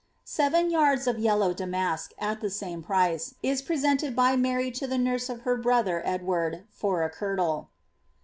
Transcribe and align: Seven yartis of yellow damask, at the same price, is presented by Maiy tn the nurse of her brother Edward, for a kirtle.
Seven 0.25 0.71
yartis 0.71 1.05
of 1.05 1.19
yellow 1.19 1.53
damask, 1.53 2.11
at 2.17 2.41
the 2.41 2.49
same 2.49 2.81
price, 2.81 3.35
is 3.43 3.61
presented 3.61 4.15
by 4.15 4.35
Maiy 4.35 4.69
tn 4.71 4.89
the 4.89 4.97
nurse 4.97 5.29
of 5.29 5.41
her 5.41 5.55
brother 5.57 6.01
Edward, 6.03 6.63
for 6.71 7.03
a 7.03 7.09
kirtle. 7.11 7.69